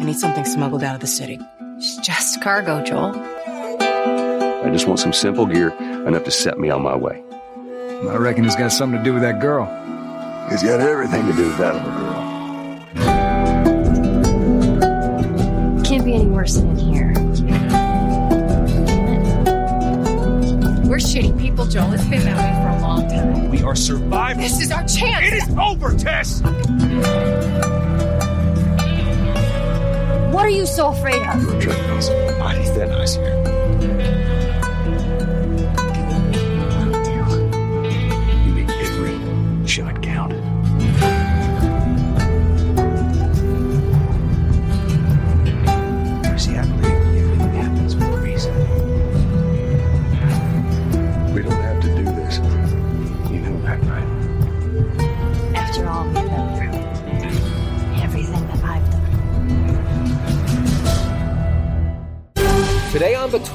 [0.00, 1.40] I need something smuggled out of the city.
[1.76, 3.16] It's just cargo, Joel.
[3.18, 5.70] I just want some simple gear
[6.06, 7.22] enough to set me on my way.
[8.08, 9.66] I reckon it's got something to do with that girl.
[10.52, 12.28] It's got everything to do with that little girl.
[15.84, 17.12] Can't be any worse than in here.
[20.88, 21.92] We're shitty people, Joel.
[21.94, 23.50] It's been that way for a long time.
[23.50, 24.42] We are surviving.
[24.42, 25.26] This is our chance.
[25.26, 26.40] It is over, Tess.
[30.32, 31.42] What are you so afraid of?
[31.42, 34.17] You're tripping on some mighty thin ice here.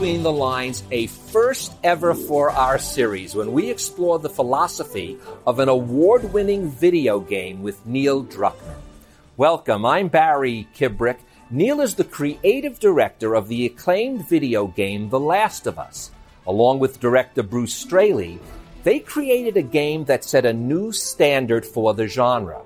[0.04, 5.60] Between the Lines, a first ever for our series when we explore the philosophy of
[5.60, 8.82] an award winning video game with Neil Druckmann.
[9.38, 11.20] Welcome, I'm Barry Kibrick.
[11.50, 16.12] Neil is the creative director of the acclaimed video game The Last of Us.
[16.46, 18.40] Along with director Bruce Straley,
[18.84, 22.64] they created a game that set a new standard for the genre.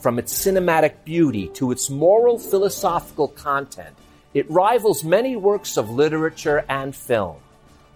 [0.00, 3.94] From its cinematic beauty to its moral philosophical content,
[4.32, 7.36] it rivals many works of literature and film.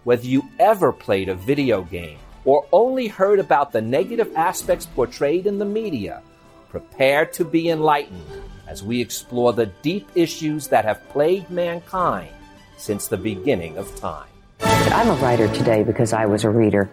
[0.02, 5.46] Whether you ever played a video game or only heard about the negative aspects portrayed
[5.46, 6.22] in the media,
[6.70, 8.26] prepare to be enlightened
[8.66, 12.34] as we explore the deep issues that have plagued mankind
[12.76, 14.28] since the beginning of time.
[14.60, 16.90] I'm a writer today because I was a reader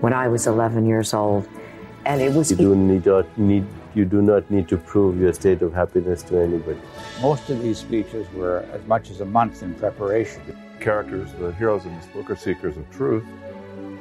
[0.00, 1.48] when I was 11 years old,
[2.04, 5.32] and it was You do need not need you do not need to prove your
[5.32, 6.78] state of happiness to anybody.
[7.20, 10.42] Most of these speeches were as much as a month in preparation.
[10.80, 13.24] characters, the heroes in this book, are seekers of truth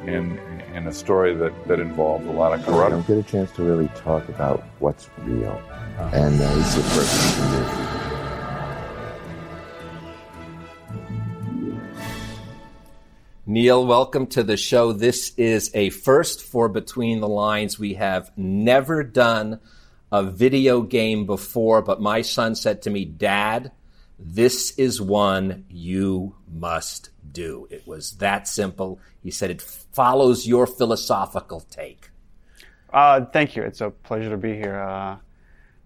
[0.05, 0.39] in,
[0.73, 2.91] in a story that, that involves a lot of I corruption.
[2.91, 5.61] don't get a chance to really talk about what's real,
[6.13, 7.85] and uh, it's a first for me.
[13.45, 14.94] Neil, welcome to the show.
[14.94, 17.79] This is a first for Between the Lines.
[17.79, 19.59] We have never done
[20.11, 23.71] a video game before, but my son said to me, Dad,
[24.17, 27.67] this is one you must do.
[27.69, 28.99] It was that simple.
[29.23, 32.09] He said it follows your philosophical take.
[32.91, 33.63] Uh, thank you.
[33.63, 34.81] It's a pleasure to be here.
[34.81, 35.17] Uh,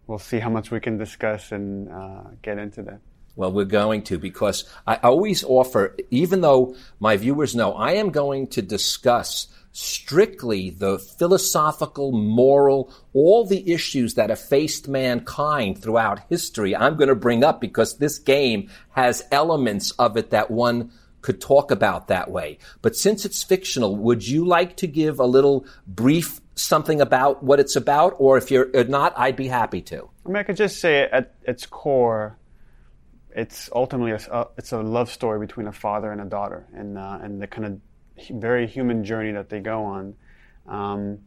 [0.08, 3.00] we'll see how much we can discuss and uh, get into that.
[3.36, 8.12] Well, we're going to because I always offer, even though my viewers know, I am
[8.12, 16.20] going to discuss strictly the philosophical, moral, all the issues that have faced mankind throughout
[16.30, 16.76] history.
[16.76, 20.92] I'm going to bring up because this game has elements of it that one
[21.22, 22.60] could talk about that way.
[22.82, 27.60] But since it's fictional, would you like to give a little brief something about what
[27.60, 28.16] it's about?
[28.20, 30.08] Or if you're not, I'd be happy to.
[30.26, 32.38] I mean, I could just say at its core,
[33.36, 37.18] it's ultimately a, it's a love story between a father and a daughter, and uh,
[37.20, 37.82] and the kind of
[38.30, 40.16] very human journey that they go on,
[40.68, 41.20] um,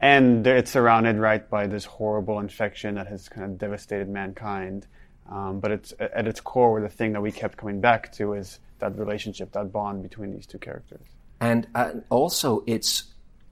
[0.00, 4.86] and it's surrounded right by this horrible infection that has kind of devastated mankind.
[5.30, 8.58] Um, but it's at its core, the thing that we kept coming back to is
[8.80, 11.06] that relationship, that bond between these two characters.
[11.40, 13.04] And uh, also, it's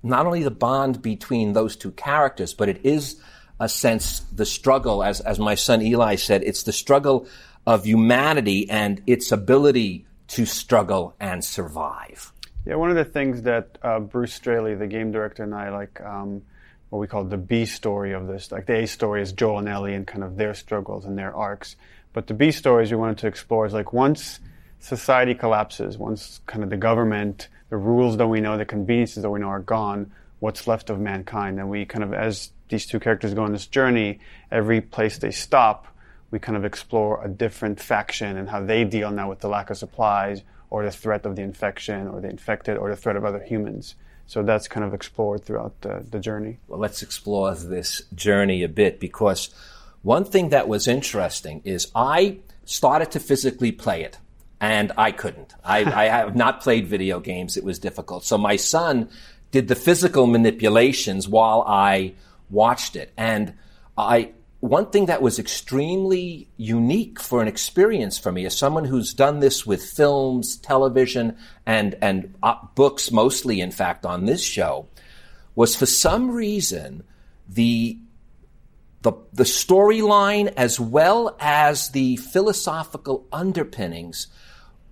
[0.02, 3.20] not only the bond between those two characters, but it is
[3.60, 7.26] a sense the struggle, as as my son Eli said, it's the struggle
[7.66, 12.32] of humanity and its ability to struggle and survive.
[12.68, 16.02] Yeah, one of the things that uh, Bruce Straley, the game director, and I like
[16.02, 16.42] um,
[16.90, 18.52] what we call the B story of this.
[18.52, 21.34] Like the A story is Joel and Ellie and kind of their struggles and their
[21.34, 21.76] arcs.
[22.12, 24.40] But the B stories we wanted to explore is like once
[24.80, 29.30] society collapses, once kind of the government, the rules that we know, the conveniences that
[29.30, 31.58] we know are gone, what's left of mankind?
[31.58, 34.18] And we kind of, as these two characters go on this journey,
[34.50, 35.86] every place they stop,
[36.30, 39.70] we kind of explore a different faction and how they deal now with the lack
[39.70, 43.24] of supplies or the threat of the infection or the infected or the threat of
[43.24, 43.94] other humans.
[44.26, 46.58] So that's kind of explored throughout the, the journey.
[46.68, 49.48] Well, let's explore this journey a bit because
[50.02, 54.18] one thing that was interesting is I started to physically play it
[54.60, 55.54] and I couldn't.
[55.64, 57.56] I, I have not played video games.
[57.56, 58.24] It was difficult.
[58.24, 59.08] So my son
[59.50, 62.14] did the physical manipulations while I
[62.50, 63.12] watched it.
[63.16, 63.54] And
[63.96, 69.14] I, one thing that was extremely unique for an experience for me as someone who's
[69.14, 74.88] done this with films, television, and, and uh, books, mostly, in fact, on this show,
[75.54, 77.04] was for some reason
[77.48, 77.98] the
[79.02, 84.26] the, the storyline as well as the philosophical underpinnings,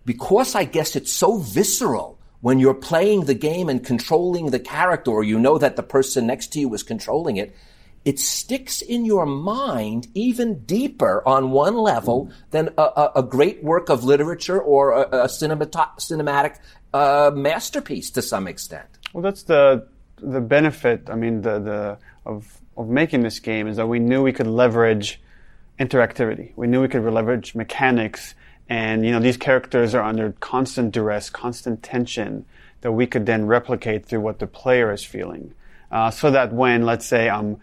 [0.04, 5.10] because I guess it's so visceral when you're playing the game and controlling the character,
[5.10, 7.56] or you know that the person next to you is controlling it,
[8.06, 13.64] it sticks in your mind even deeper on one level than a, a, a great
[13.64, 16.58] work of literature or a, a cinematic
[16.94, 18.87] uh, masterpiece to some extent.
[19.12, 19.88] Well, that's the
[20.19, 21.11] the benefit.
[21.11, 24.47] I mean, the the of of making this game is that we knew we could
[24.47, 25.20] leverage
[25.81, 26.52] interactivity.
[26.55, 28.37] We knew we could leverage mechanics,
[28.69, 32.47] and you know these characters are under constant duress, constant tension
[32.82, 35.55] that we could then replicate through what the player is feeling.
[35.91, 37.59] Uh, so that when, let's say, I'm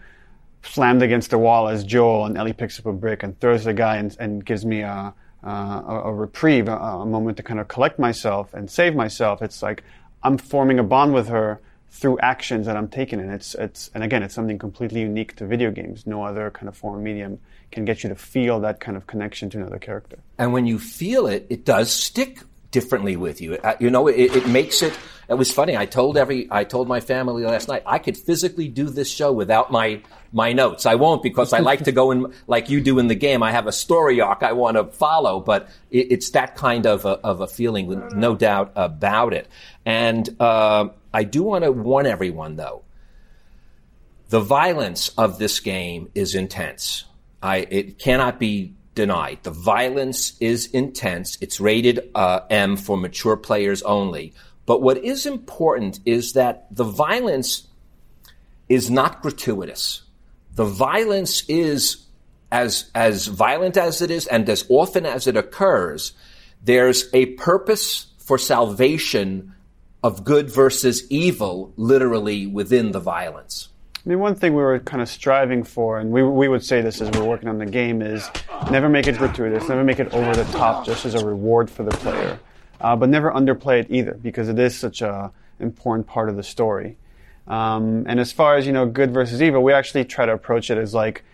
[0.64, 3.74] slammed against the wall as Joel, and Ellie picks up a brick and throws the
[3.74, 7.68] guy and, and gives me a, a, a reprieve, a, a moment to kind of
[7.68, 9.42] collect myself and save myself.
[9.42, 9.84] It's like
[10.22, 13.20] I'm forming a bond with her through actions that I'm taking.
[13.20, 16.06] And it's, it's, and again, it's something completely unique to video games.
[16.06, 17.38] No other kind of form medium
[17.70, 20.18] can get you to feel that kind of connection to another character.
[20.38, 22.40] And when you feel it, it does stick
[22.74, 23.54] differently with you.
[23.54, 24.98] Uh, you know, it, it makes it,
[25.28, 25.76] it was funny.
[25.76, 29.32] I told every, I told my family last night, I could physically do this show
[29.32, 30.84] without my, my notes.
[30.84, 33.44] I won't because I like to go in, like you do in the game.
[33.44, 37.04] I have a story arc I want to follow, but it, it's that kind of
[37.04, 39.48] a, of a feeling, no doubt about it.
[39.86, 42.82] And, uh, I do want to warn everyone, though.
[44.30, 47.04] The violence of this game is intense.
[47.40, 49.38] I, it cannot be denied.
[49.42, 51.38] The violence is intense.
[51.40, 54.34] It's rated uh, M for mature players only.
[54.66, 57.66] But what is important is that the violence
[58.68, 60.02] is not gratuitous.
[60.54, 62.06] The violence is
[62.50, 66.12] as, as violent as it is and as often as it occurs,
[66.62, 69.54] there's a purpose for salvation
[70.02, 73.68] of good versus evil literally within the violence.
[74.04, 76.82] I mean, one thing we were kind of striving for, and we, we would say
[76.82, 78.28] this as we are working on the game, is
[78.70, 81.84] never make it gratuitous, never make it over the top just as a reward for
[81.84, 82.38] the player,
[82.82, 86.42] uh, but never underplay it either because it is such a important part of the
[86.42, 86.98] story.
[87.46, 90.70] Um, and as far as you know, good versus evil, we actually try to approach
[90.70, 91.24] it as like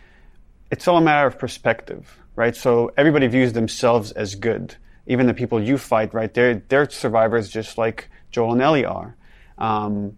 [0.70, 2.54] it's all a matter of perspective, right?
[2.54, 4.76] So everybody views themselves as good,
[5.08, 6.32] even the people you fight, right?
[6.32, 9.16] They're they're survivors just like Joel and Ellie are.
[9.58, 10.16] Um,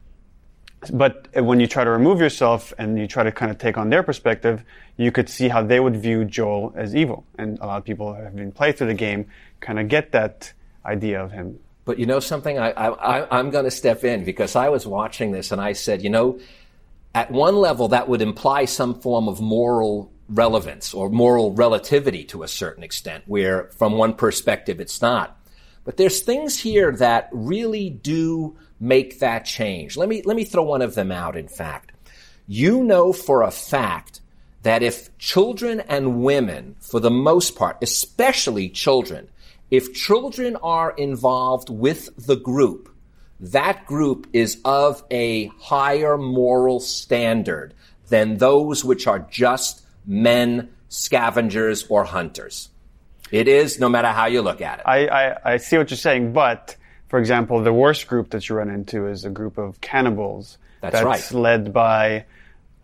[0.90, 3.90] but when you try to remove yourself and you try to kind of take on
[3.90, 4.64] their perspective,
[4.96, 7.24] you could see how they would view Joel as evil.
[7.38, 9.26] And a lot of people have been played through the game
[9.60, 10.52] kind of get that
[10.84, 11.58] idea of him.
[11.84, 12.58] But you know something?
[12.58, 16.02] I, I, I'm going to step in because I was watching this and I said,
[16.02, 16.38] you know,
[17.14, 22.42] at one level that would imply some form of moral relevance or moral relativity to
[22.42, 25.36] a certain extent, where from one perspective it's not.
[25.84, 29.96] But there's things here that really do make that change.
[29.96, 31.92] Let me, let me throw one of them out, in fact.
[32.46, 34.20] You know for a fact
[34.62, 39.28] that if children and women, for the most part, especially children,
[39.70, 42.88] if children are involved with the group,
[43.40, 47.74] that group is of a higher moral standard
[48.08, 52.68] than those which are just men, scavengers, or hunters.
[53.32, 54.84] It is, no matter how you look at it.
[54.86, 56.76] I, I, I see what you're saying, but
[57.08, 60.58] for example, the worst group that you run into is a group of cannibals.
[60.82, 61.40] That's, that's right.
[61.40, 62.26] led by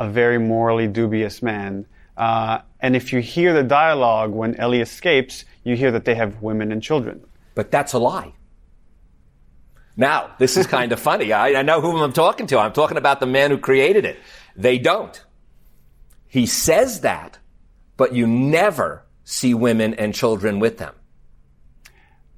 [0.01, 1.87] a very morally dubious man.
[2.17, 6.43] Uh, and if you hear the dialogue when Ellie escapes, you hear that they have
[6.43, 7.25] women and children.
[7.55, 8.33] But that's a lie.
[9.97, 11.33] Now, this is kind of funny.
[11.33, 12.59] I, I know whom I'm talking to.
[12.59, 14.19] I'm talking about the man who created it.
[14.57, 15.23] They don't.
[16.27, 17.39] He says that,
[17.97, 20.95] but you never see women and children with them.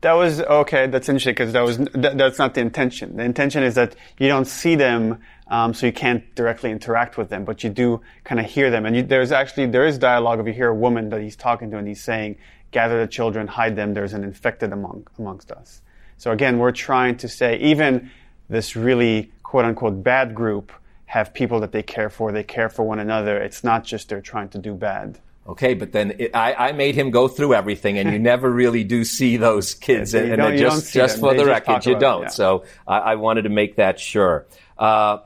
[0.01, 0.89] That was okay.
[0.89, 3.17] That's interesting because that was that, that's not the intention.
[3.17, 7.29] The intention is that you don't see them, um, so you can't directly interact with
[7.29, 8.87] them, but you do kind of hear them.
[8.87, 10.41] And you, there's actually there is dialogue.
[10.41, 12.39] If you hear a woman that he's talking to and he's saying,
[12.73, 13.95] "Gather the children, hide them.
[13.95, 15.83] There's an infected among amongst us."
[16.17, 18.11] So again, we're trying to say even
[18.49, 20.73] this really quote unquote bad group
[21.05, 22.33] have people that they care for.
[22.33, 23.37] They care for one another.
[23.37, 25.21] It's not just they're trying to do bad.
[25.47, 28.85] Okay, but then it, I, I, made him go through everything, and you never really
[28.85, 30.15] do see those kids.
[30.15, 32.23] And, and just, just for the record, you don't.
[32.23, 32.29] Yeah.
[32.29, 34.47] So I, I, wanted to make that sure.
[34.79, 35.19] Uh,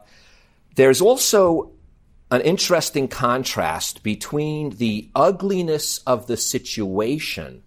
[0.77, 1.73] there's also
[2.31, 7.63] an interesting contrast between the ugliness of the situation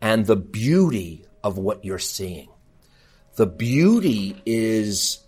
[0.00, 2.48] and the beauty of what you're seeing.
[3.36, 5.20] The beauty is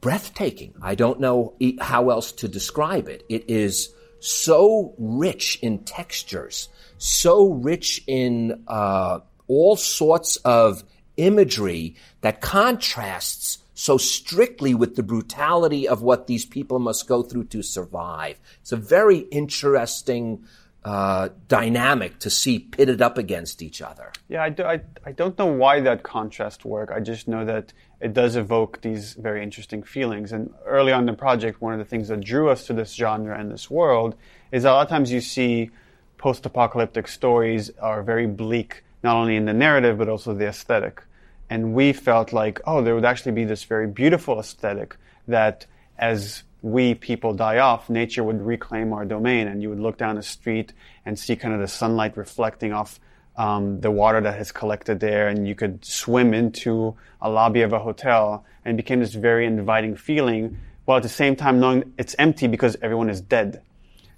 [0.00, 0.74] breathtaking.
[0.82, 3.24] I don't know how else to describe it.
[3.28, 10.84] It is so rich in textures, so rich in uh, all sorts of
[11.16, 17.44] imagery that contrasts so strictly with the brutality of what these people must go through
[17.44, 18.40] to survive.
[18.60, 20.44] It's a very interesting
[20.84, 24.10] uh, dynamic to see pitted up against each other.
[24.28, 26.90] Yeah, I, do, I, I don't know why that contrast work.
[26.94, 30.32] I just know that it does evoke these very interesting feelings.
[30.32, 32.94] And early on in the project, one of the things that drew us to this
[32.94, 34.14] genre and this world
[34.52, 35.70] is a lot of times you see
[36.16, 41.02] post-apocalyptic stories are very bleak, not only in the narrative but also the aesthetic.
[41.50, 45.66] And we felt like, oh, there would actually be this very beautiful aesthetic that
[45.98, 50.16] as we people die off, nature would reclaim our domain, and you would look down
[50.16, 50.72] the street
[51.06, 53.00] and see kind of the sunlight reflecting off
[53.38, 57.72] um, the water that has collected there, and you could swim into a lobby of
[57.72, 62.14] a hotel, and became this very inviting feeling, while at the same time knowing it's
[62.18, 63.62] empty because everyone is dead.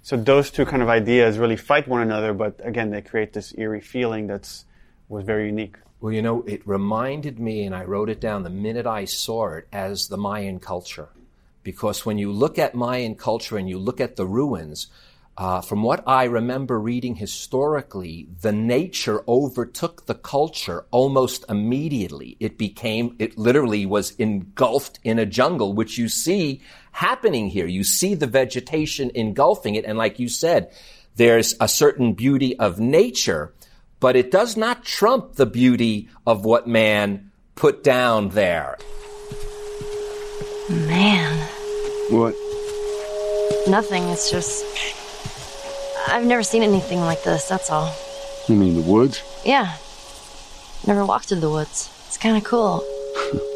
[0.01, 3.53] So those two kind of ideas really fight one another, but again, they create this
[3.57, 4.65] eerie feeling that's
[5.07, 5.75] was very unique.
[5.99, 9.49] Well, you know, it reminded me, and I wrote it down the minute I saw
[9.49, 11.09] it, as the Mayan culture.
[11.63, 14.87] Because when you look at Mayan culture and you look at the ruins,
[15.37, 22.35] uh, from what I remember reading historically, the nature overtook the culture almost immediately.
[22.39, 26.61] It became, it literally was engulfed in a jungle, which you see
[26.91, 27.65] happening here.
[27.65, 29.85] You see the vegetation engulfing it.
[29.85, 30.71] And like you said,
[31.15, 33.53] there's a certain beauty of nature,
[33.99, 38.77] but it does not trump the beauty of what man put down there.
[40.69, 41.37] Man.
[42.09, 42.35] What?
[43.67, 44.03] Nothing.
[44.09, 44.65] It's just.
[46.07, 47.93] I've never seen anything like this, that's all.
[48.47, 49.21] You mean the woods?
[49.45, 49.75] Yeah.
[50.85, 51.89] Never walked through the woods.
[52.07, 52.83] It's kind of cool.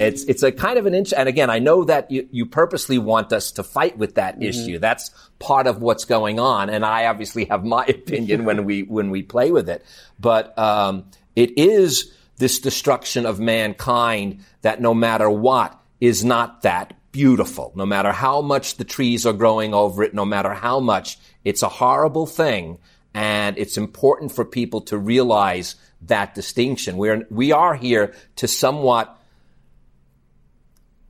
[0.00, 2.96] It's it's a kind of an inch, and again, I know that you, you purposely
[2.96, 4.44] want us to fight with that mm-hmm.
[4.44, 4.78] issue.
[4.78, 9.10] That's part of what's going on, and I obviously have my opinion when we when
[9.10, 9.84] we play with it.
[10.18, 11.04] But um,
[11.36, 17.72] it is this destruction of mankind that no matter what is not that beautiful.
[17.74, 21.62] No matter how much the trees are growing over it, no matter how much, it's
[21.62, 22.78] a horrible thing.
[23.14, 26.96] And it's important for people to realize that distinction.
[26.96, 29.16] We're, we are here to somewhat,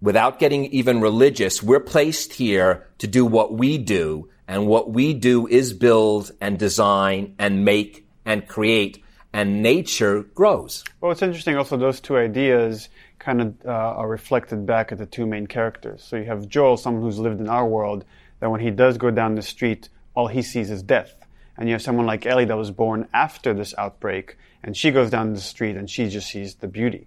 [0.00, 4.30] without getting even religious, we're placed here to do what we do.
[4.48, 9.04] And what we do is build and design and make and create.
[9.32, 10.82] And nature grows.
[11.00, 12.88] Well, it's interesting also those two ideas
[13.20, 16.02] kind of uh, are reflected back at the two main characters.
[16.02, 18.04] So you have Joel, someone who's lived in our world,
[18.40, 21.14] that when he does go down the street, all he sees is death.
[21.56, 25.10] And you have someone like Ellie that was born after this outbreak, and she goes
[25.10, 27.06] down the street and she just sees the beauty.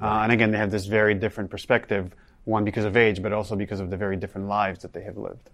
[0.00, 2.14] Uh, and again, they have this very different perspective,
[2.44, 5.18] one because of age, but also because of the very different lives that they have
[5.18, 5.50] lived.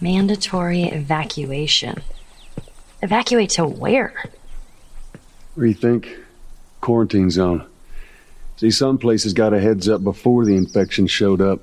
[0.00, 2.02] Mandatory evacuation.
[3.02, 4.14] Evacuate to where?
[5.60, 6.16] What do you think?
[6.80, 7.66] Quarantine zone.
[8.56, 11.62] See, some places got a heads up before the infection showed up.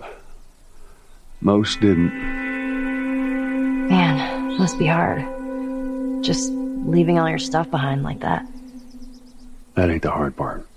[1.42, 2.14] Most didn't.
[3.88, 5.26] Man, must be hard.
[6.24, 8.48] Just leaving all your stuff behind like that.
[9.74, 10.68] That ain't the hard part.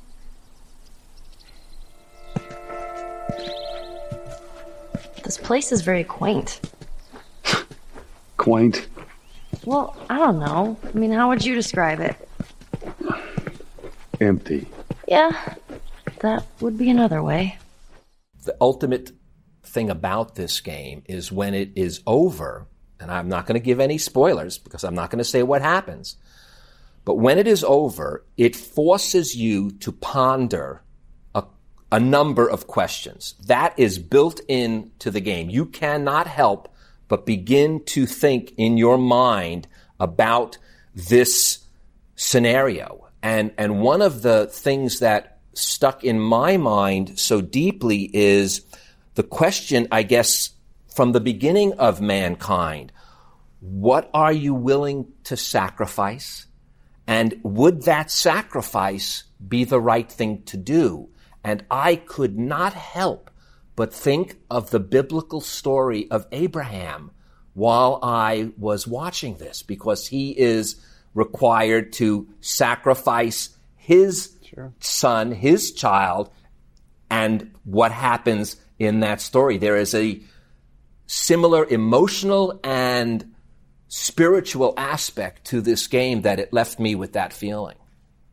[5.24, 6.62] This place is very quaint.
[8.38, 8.88] quaint?
[9.66, 10.78] Well, I don't know.
[10.82, 12.16] I mean, how would you describe it?
[14.20, 14.66] Empty.
[15.08, 15.54] Yeah,
[16.20, 17.58] that would be another way.
[18.44, 19.12] The ultimate
[19.62, 22.66] thing about this game is when it is over,
[22.98, 25.62] and I'm not going to give any spoilers because I'm not going to say what
[25.62, 26.16] happens.
[27.04, 30.82] But when it is over, it forces you to ponder
[31.34, 31.44] a,
[31.90, 33.34] a number of questions.
[33.46, 35.50] That is built into the game.
[35.50, 36.68] You cannot help
[37.08, 39.66] but begin to think in your mind
[39.98, 40.56] about
[40.94, 41.58] this
[42.14, 43.09] scenario.
[43.22, 48.62] And, and one of the things that stuck in my mind so deeply is
[49.14, 50.50] the question, I guess,
[50.94, 52.92] from the beginning of mankind.
[53.60, 56.46] What are you willing to sacrifice?
[57.06, 61.10] And would that sacrifice be the right thing to do?
[61.42, 63.30] And I could not help
[63.76, 67.10] but think of the biblical story of Abraham
[67.54, 70.76] while I was watching this because he is
[71.14, 74.72] required to sacrifice his sure.
[74.80, 76.30] son, his child,
[77.10, 79.58] and what happens in that story.
[79.58, 80.20] There is a
[81.06, 83.34] similar emotional and
[83.88, 87.76] spiritual aspect to this game that it left me with that feeling.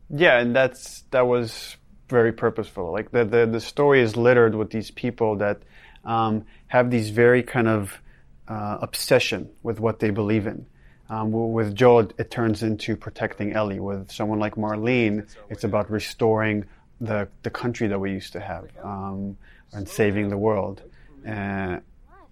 [0.08, 1.76] Yeah, and that's that was
[2.08, 2.92] very purposeful.
[2.92, 5.62] Like the the, the story is littered with these people that
[6.04, 8.00] um, have these very kind of
[8.46, 10.66] uh, obsession with what they believe in.
[11.10, 13.80] Um, with Joel, it, it turns into protecting Ellie.
[13.80, 16.66] With someone like Marlene, it's about restoring
[17.00, 19.36] the the country that we used to have um,
[19.72, 20.82] and saving the world.
[21.26, 21.78] Uh,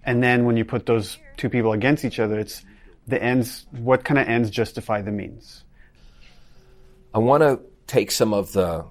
[0.05, 2.65] and then when you put those two people against each other, it's
[3.07, 3.67] the ends.
[3.71, 5.65] What kind of ends justify the means?
[7.15, 8.85] I want to take some of the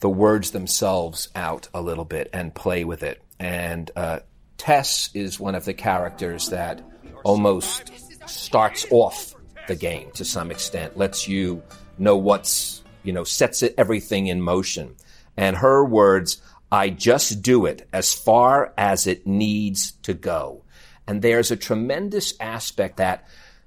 [0.00, 3.22] the words themselves out a little bit and play with it.
[3.38, 4.20] And uh,
[4.58, 6.82] Tess is one of the characters that
[7.24, 7.90] almost
[8.26, 9.34] starts off
[9.68, 11.62] the game to some extent, lets you
[11.98, 14.94] know what's you know sets it everything in motion.
[15.36, 20.62] And her words, "I just do it as far as it needs to go."
[21.06, 23.26] And there's a tremendous aspect that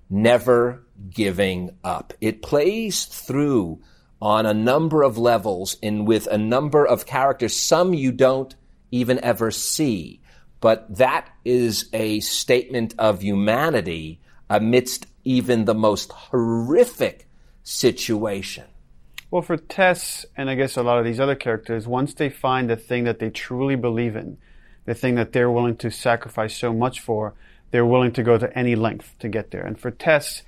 [0.10, 2.14] never giving up.
[2.22, 3.80] It plays through
[4.22, 8.56] on a number of levels and with a number of characters, some you don't
[8.92, 10.22] even ever see.
[10.62, 17.28] But that is a statement of humanity amidst even the most horrific
[17.64, 18.66] situation.
[19.32, 22.70] Well, for Tess and I guess a lot of these other characters, once they find
[22.70, 24.38] the thing that they truly believe in,
[24.86, 27.34] the thing that they're willing to sacrifice so much for,
[27.72, 29.66] they're willing to go to any length to get there.
[29.66, 30.44] And for Tess,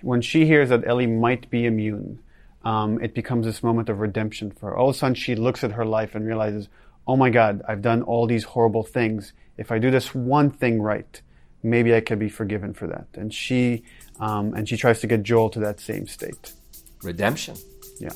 [0.00, 2.20] when she hears that Ellie might be immune,
[2.64, 4.76] um, it becomes this moment of redemption for her.
[4.76, 6.68] All of a sudden, she looks at her life and realizes,
[7.06, 9.32] oh my God, I've done all these horrible things.
[9.56, 11.20] If I do this one thing right,
[11.62, 13.08] maybe I could be forgiven for that.
[13.14, 13.84] And she,
[14.20, 16.52] um, and she tries to get Joel to that same state.
[17.02, 17.56] Redemption.
[17.98, 18.10] Yeah.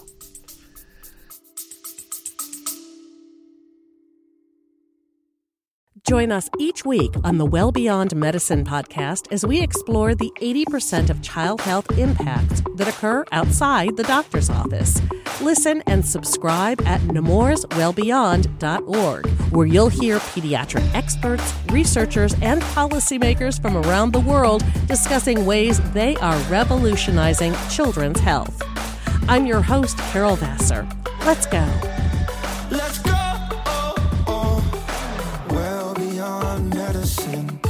[6.09, 11.11] Join us each week on the Well Beyond Medicine podcast as we explore the 80%
[11.11, 15.03] of child health impacts that occur outside the doctor's office.
[15.41, 24.13] Listen and subscribe at nemourswellbeyond.org, where you'll hear pediatric experts, researchers, and policymakers from around
[24.13, 28.63] the world discussing ways they are revolutionizing children's health.
[29.29, 30.87] I'm your host, Carol Vassar.
[31.25, 31.67] Let's go.
[32.71, 33.13] Let's go.
[35.51, 37.61] Well beyond medicine.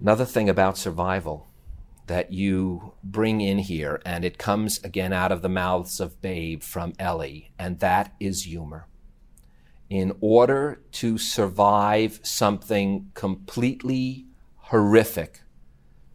[0.00, 1.49] Another thing about survival
[2.10, 6.60] that you bring in here, and it comes again out of the mouths of Babe
[6.60, 8.88] from Ellie, and that is humor.
[9.88, 15.42] In order to survive something completely horrific,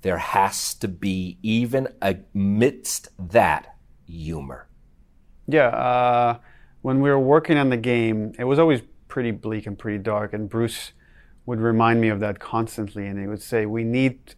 [0.01, 4.67] there has to be, even amidst that, humor.
[5.47, 6.39] Yeah, uh,
[6.81, 10.34] when we were working on the game, it was always pretty bleak and pretty dark,
[10.34, 10.91] and Bruce
[11.45, 14.36] would remind me of that constantly, and he would say, "We need."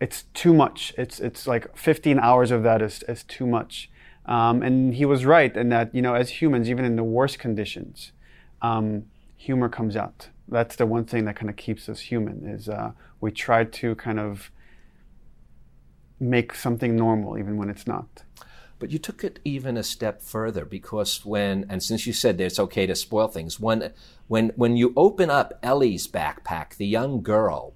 [0.00, 0.94] It's too much.
[0.96, 3.90] It's it's like 15 hours of that is is too much,
[4.26, 7.38] um, and he was right in that you know as humans, even in the worst
[7.38, 8.12] conditions,
[8.62, 9.04] um,
[9.36, 10.28] humor comes out.
[10.48, 12.46] That's the one thing that kind of keeps us human.
[12.46, 14.50] Is uh, we try to kind of
[16.18, 18.24] make something normal even when it's not.
[18.78, 22.44] But you took it even a step further because when, and since you said that
[22.44, 23.92] it's okay to spoil things, when,
[24.26, 27.74] when, when you open up Ellie's backpack, the young girl,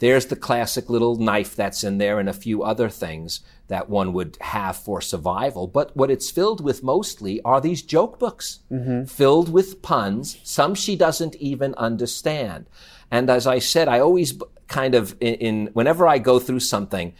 [0.00, 4.12] there's the classic little knife that's in there and a few other things that one
[4.12, 5.66] would have for survival.
[5.66, 9.04] But what it's filled with mostly are these joke books, Mm-hmm.
[9.04, 12.66] filled with puns, some she doesn't even understand.
[13.10, 14.34] And as I said, I always
[14.68, 17.14] kind of, in, in whenever I go through something,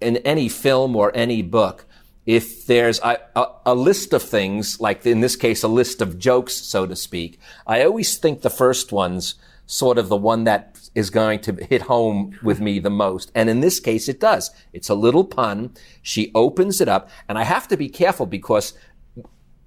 [0.00, 1.86] in any film or any book,
[2.26, 6.18] if there's a, a, a, list of things, like in this case, a list of
[6.18, 10.78] jokes, so to speak, I always think the first one's sort of the one that
[10.94, 13.30] is going to hit home with me the most.
[13.34, 14.50] And in this case, it does.
[14.72, 15.74] It's a little pun.
[16.02, 18.74] She opens it up, and I have to be careful because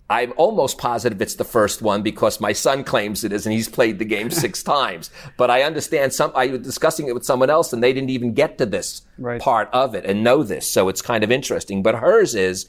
[0.10, 3.70] I'm almost positive it's the first one because my son claims it is and he's
[3.70, 5.12] played the game six times.
[5.38, 8.34] But I understand some, I was discussing it with someone else and they didn't even
[8.34, 9.40] get to this right.
[9.40, 10.68] part of it and know this.
[10.68, 11.84] So it's kind of interesting.
[11.84, 12.68] But hers is,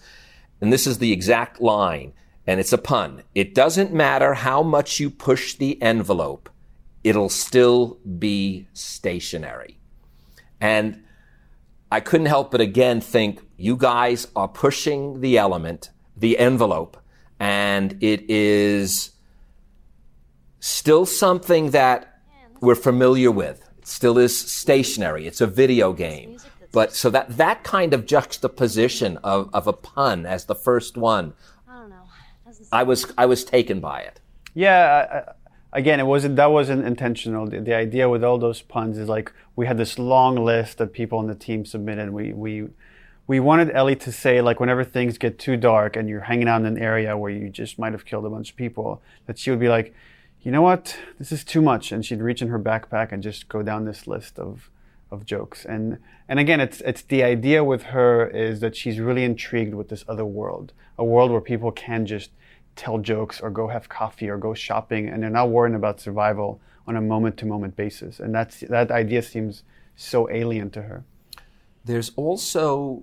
[0.61, 2.13] and this is the exact line,
[2.47, 3.23] and it's a pun.
[3.35, 6.51] It doesn't matter how much you push the envelope,
[7.05, 9.79] it'll still be stationary.
[10.61, 11.05] And
[11.91, 16.97] I couldn't help but again think you guys are pushing the element, the envelope,
[17.39, 19.11] and it is
[20.61, 22.21] still something that
[22.61, 23.69] we're familiar with.
[23.79, 25.27] It still is stationary.
[25.27, 26.39] It's a video game.
[26.73, 31.33] But so that, that kind of juxtaposition of, of a pun as the first one,
[31.69, 32.05] I don't know.
[32.71, 34.21] I was, I was taken by it.
[34.55, 35.33] Yeah, I,
[35.73, 37.47] again, it wasn't that wasn't intentional.
[37.47, 40.93] The, the, idea with all those puns is like we had this long list that
[40.93, 42.11] people on the team submitted.
[42.11, 42.69] We we
[43.27, 46.61] we wanted Ellie to say like whenever things get too dark and you're hanging out
[46.63, 49.51] in an area where you just might have killed a bunch of people, that she
[49.51, 49.95] would be like,
[50.43, 53.49] you know what, this is too much, and she'd reach in her backpack and just
[53.49, 54.71] go down this list of
[55.11, 55.65] of jokes.
[55.65, 59.89] And and again, it's it's the idea with her is that she's really intrigued with
[59.89, 62.31] this other world, a world where people can just
[62.81, 66.61] tell jokes or go have coffee or go shopping, and they're not worrying about survival
[66.87, 68.19] on a moment to moment basis.
[68.19, 69.63] And that's that idea seems
[69.97, 71.05] so alien to her.
[71.85, 73.03] There's also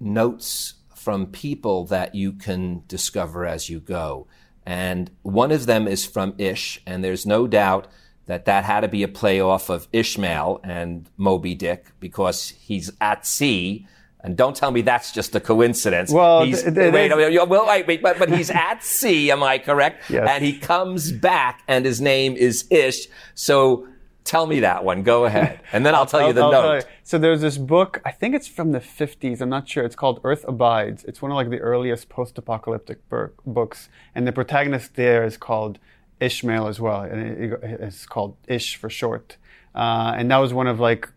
[0.00, 4.26] notes from people that you can discover as you go.
[4.66, 7.86] And one of them is from Ish, and there's no doubt
[8.26, 12.90] that that had to be a play off of Ishmael and Moby Dick because he's
[13.00, 13.86] at sea.
[14.24, 16.10] And don't tell me that's just a coincidence.
[16.10, 19.42] Well, he's, th- th- wait, wait, well, wait, wait, but, but he's at sea, am
[19.42, 20.10] I correct?
[20.10, 20.26] Yes.
[20.28, 23.06] And he comes back and his name is Ish.
[23.34, 23.86] So
[24.24, 25.02] tell me that one.
[25.02, 25.60] Go ahead.
[25.74, 26.74] And then I'll tell you the I'll note.
[26.76, 26.82] you.
[27.02, 29.84] So there's this book, I think it's from the 50s, I'm not sure.
[29.84, 31.04] It's called Earth Abides.
[31.04, 33.90] It's one of like the earliest post-apocalyptic bur- books.
[34.14, 35.78] And the protagonist there is called
[36.20, 37.02] Ishmael as well.
[37.02, 39.36] And it, it's called Ish for short.
[39.74, 41.10] Uh, and that was one of like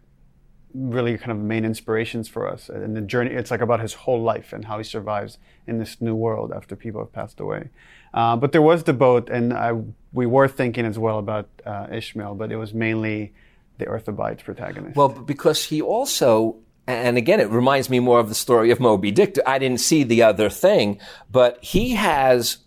[0.78, 2.70] really kind of main inspirations for us.
[2.70, 6.00] And the journey, it's like about his whole life and how he survives in this
[6.00, 7.70] new world after people have passed away.
[8.14, 9.74] Uh, but there was the boat, and I,
[10.14, 13.34] we were thinking as well about uh, Ishmael, but it was mainly
[13.78, 14.96] the Earth Abides protagonist.
[14.96, 19.12] Well, because he also, and again, it reminds me more of the story of Moby
[19.12, 19.38] Dick.
[19.46, 21.00] I didn't see the other thing,
[21.32, 22.58] but he has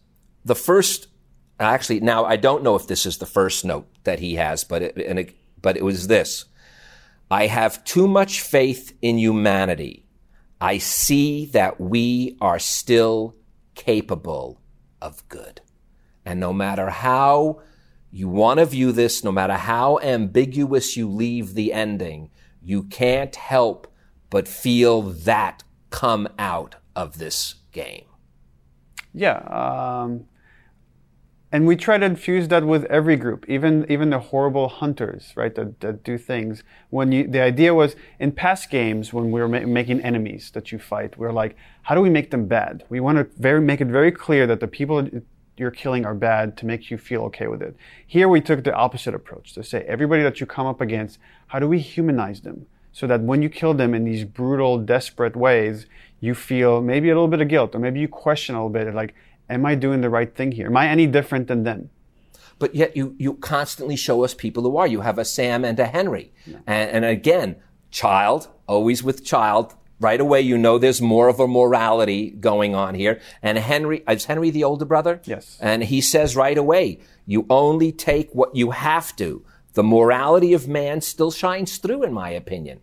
[0.44, 1.08] the first.
[1.58, 4.82] Actually, now I don't know if this is the first note that he has, but
[4.82, 6.46] it, it, but it was this.
[7.30, 10.06] I have too much faith in humanity.
[10.60, 13.36] I see that we are still
[13.74, 14.60] capable
[15.00, 15.60] of good.
[16.24, 17.62] And no matter how
[18.10, 22.30] you want to view this, no matter how ambiguous you leave the ending,
[22.62, 23.86] you can't help
[24.28, 28.04] but feel that come out of this game.
[29.14, 29.38] Yeah.
[29.38, 30.26] Um,
[31.52, 35.54] and we try to infuse that with every group, even even the horrible hunters, right?
[35.54, 36.62] That, that do things.
[36.90, 40.70] When you, the idea was in past games when we were ma- making enemies that
[40.70, 42.84] you fight, we are like, how do we make them bad?
[42.88, 45.08] We want to very make it very clear that the people
[45.56, 47.76] you're killing are bad to make you feel okay with it.
[48.06, 51.58] Here we took the opposite approach to say everybody that you come up against, how
[51.58, 52.66] do we humanize them?
[52.92, 55.86] So that when you kill them in these brutal, desperate ways,
[56.20, 58.94] you feel maybe a little bit of guilt, or maybe you question a little bit,
[58.94, 59.14] like,
[59.50, 60.66] am I doing the right thing here?
[60.66, 61.90] Am I any different than them?
[62.58, 64.86] But yet you, you constantly show us people who are.
[64.86, 66.32] You have a Sam and a Henry.
[66.66, 67.56] And, and again,
[67.90, 69.74] child, always with child.
[69.98, 73.20] Right away, you know there's more of a morality going on here.
[73.42, 75.20] And Henry, is Henry the older brother?
[75.24, 75.58] Yes.
[75.60, 79.44] And he says right away, you only take what you have to.
[79.74, 82.80] The morality of man still shines through, in my opinion.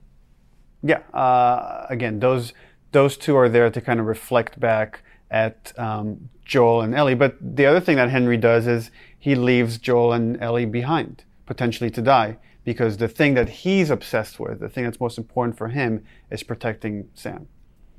[0.84, 1.00] Yeah.
[1.14, 2.54] Uh, again, those
[2.92, 7.16] those two are there to kind of reflect back at um, Joel and Ellie.
[7.16, 11.90] But the other thing that Henry does is he leaves Joel and Ellie behind, potentially
[11.92, 15.70] to die, because the thing that he's obsessed with, the thing that's most important for
[15.70, 17.48] him, is protecting Sam.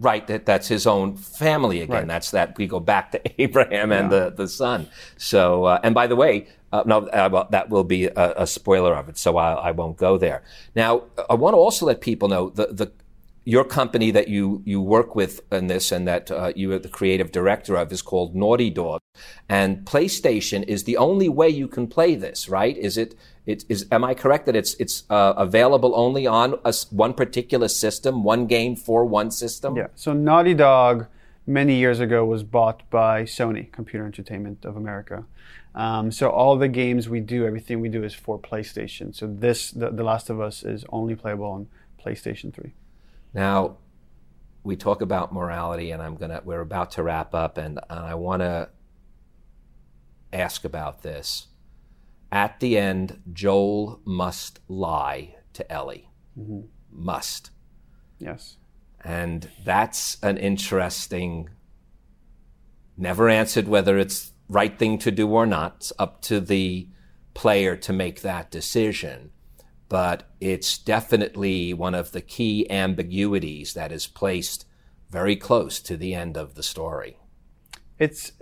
[0.00, 1.96] Right, that, that's his own family again.
[1.96, 2.06] Right.
[2.06, 4.18] That's that we go back to Abraham and Yeah.
[4.26, 4.86] the, the son.
[5.16, 8.46] So, uh, and by the way, uh, no, uh, well, that will be a, a
[8.46, 10.44] spoiler of it, so I, I won't go there.
[10.76, 12.92] Now, I want to also let people know the, the
[13.48, 16.94] your company that you you work with in this and that uh, you are the
[16.98, 19.00] creative director of is called Naughty Dog,
[19.48, 22.76] and PlayStation is the only way you can play this, right?
[22.76, 23.14] Is it?
[23.46, 23.86] It is.
[23.90, 28.46] Am I correct that it's it's uh, available only on a one particular system, one
[28.46, 29.76] game for one system?
[29.76, 29.86] Yeah.
[29.94, 31.06] So Naughty Dog
[31.46, 35.24] many years ago was bought by Sony Computer Entertainment of America.
[35.74, 39.14] Um, so all the games we do, everything we do is for PlayStation.
[39.14, 41.68] So this, the, the Last of Us, is only playable on
[42.04, 42.74] PlayStation 3.
[43.34, 43.78] Now,
[44.62, 46.42] we talk about morality, and I'm gonna.
[46.44, 48.68] We're about to wrap up, and, I want to
[50.32, 51.46] ask about this.
[52.30, 56.10] At the end, Joel must lie to Ellie.
[56.38, 56.68] Mhm.
[56.90, 57.50] Must.
[58.18, 58.56] Yes.
[59.00, 61.48] And that's an interesting.
[62.96, 65.76] Never answered whether it's right thing to do or not.
[65.76, 66.88] It's up to the
[67.32, 69.30] player to make that decision.
[69.88, 74.66] But it's definitely one of the key ambiguities that is placed
[75.10, 77.16] very close to the end of the story.
[77.98, 78.32] It's,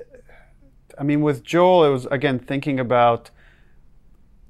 [0.98, 3.30] I mean, with Joel, it was again thinking about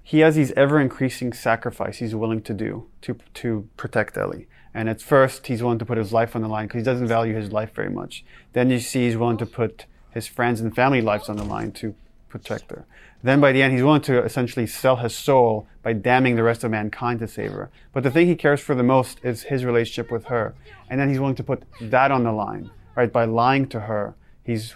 [0.02, 4.46] he has these ever increasing sacrifice he's willing to do to to protect Ellie.
[4.72, 7.08] And at first, he's willing to put his life on the line because he doesn't
[7.08, 8.24] value his life very much.
[8.52, 11.72] Then you see he's willing to put his friends and family lives on the line
[11.72, 11.94] to
[12.28, 12.86] protect her.
[13.22, 16.64] Then by the end, he's willing to essentially sell his soul by damning the rest
[16.64, 17.70] of mankind to save her.
[17.92, 20.54] But the thing he cares for the most is his relationship with her.
[20.88, 23.12] And then he's willing to put that on the line, right?
[23.12, 24.74] By lying to her, he's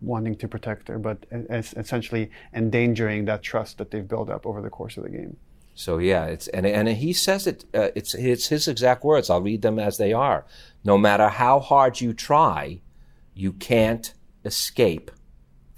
[0.00, 4.60] wanting to protect her, but es- essentially endangering that trust that they've built up over
[4.60, 5.36] the course of the game.
[5.74, 7.64] So yeah, it's and and he says it.
[7.72, 9.30] Uh, it's it's his exact words.
[9.30, 10.44] I'll read them as they are.
[10.84, 12.82] No matter how hard you try,
[13.34, 14.12] you can't
[14.44, 15.10] escape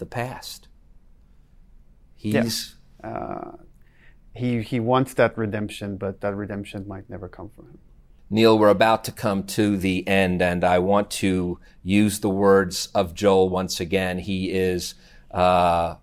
[0.05, 0.69] the past.
[2.15, 3.09] He's yeah.
[3.11, 3.57] uh,
[4.35, 7.79] he he wants that redemption, but that redemption might never come from him.
[8.31, 12.89] Neil, we're about to come to the end, and I want to use the words
[12.95, 14.19] of Joel once again.
[14.19, 14.95] He is
[15.31, 15.97] uh,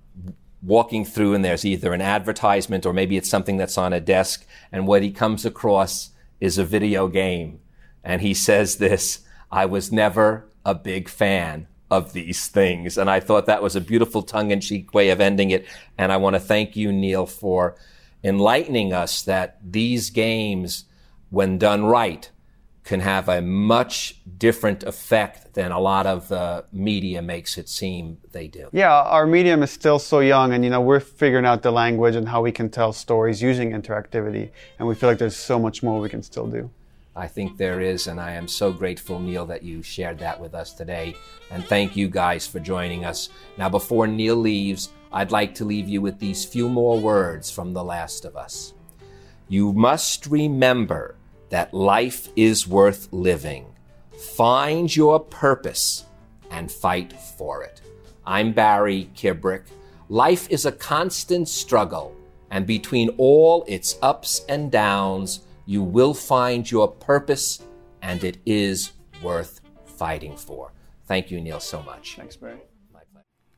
[0.62, 4.46] walking through, and there's either an advertisement or maybe it's something that's on a desk,
[4.72, 7.60] and what he comes across is a video game.
[8.04, 9.20] And he says this
[9.52, 12.98] I was never a big fan of these things.
[12.98, 15.68] And I thought that was a beautiful tongue in cheek way of ending it.
[15.98, 17.76] And I want to thank you, Neil, for
[18.24, 20.86] enlightening us that these games,
[21.30, 22.32] when done right,
[22.84, 28.18] can have a much different effect than a lot of the media makes it seem
[28.32, 28.70] they do.
[28.72, 32.16] Yeah, our medium is still so young, and you know we're figuring out the language
[32.16, 34.50] and how we can tell stories using interactivity,
[34.80, 36.72] and we feel like there's so much more we can still do.
[37.16, 40.56] I think there is, and I am so grateful, Neil, that you shared that with
[40.56, 41.16] us today.
[41.50, 43.30] And thank you guys for joining us.
[43.58, 47.74] Now, before Neil leaves, I'd like to leave you with these few more words from
[47.74, 48.74] The Last of Us.
[49.50, 51.16] You must remember
[51.50, 53.66] that life is worth living.
[54.36, 56.06] Find your purpose
[56.50, 57.82] and fight for it.
[58.26, 59.64] I'm Barry Kibrick.
[60.08, 62.16] Life is a constant struggle,
[62.50, 67.64] and between all its ups and downs, you will find your purpose,
[68.02, 68.92] and it is
[69.24, 70.74] worth fighting for.
[71.06, 72.16] Thank you, Neil, so much.
[72.16, 72.60] Thanks, Barry.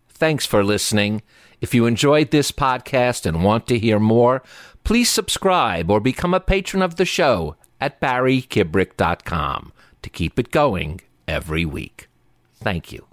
[0.09, 1.23] Thanks for listening.
[1.59, 4.43] If you enjoyed this podcast and want to hear more,
[4.83, 9.73] please subscribe or become a patron of the show at barrykibrick.com
[10.03, 12.07] to keep it going every week.
[12.53, 13.12] Thank you.